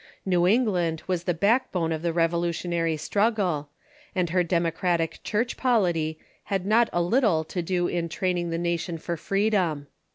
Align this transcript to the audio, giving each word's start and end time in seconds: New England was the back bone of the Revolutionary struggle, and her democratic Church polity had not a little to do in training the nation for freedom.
New 0.25 0.47
England 0.47 1.03
was 1.05 1.25
the 1.25 1.33
back 1.35 1.71
bone 1.71 1.91
of 1.91 2.01
the 2.01 2.11
Revolutionary 2.11 2.97
struggle, 2.97 3.69
and 4.15 4.31
her 4.31 4.41
democratic 4.41 5.19
Church 5.23 5.55
polity 5.55 6.17
had 6.45 6.65
not 6.65 6.89
a 6.91 7.03
little 7.03 7.43
to 7.43 7.61
do 7.61 7.87
in 7.87 8.09
training 8.09 8.49
the 8.49 8.57
nation 8.57 8.97
for 8.97 9.15
freedom. 9.15 9.85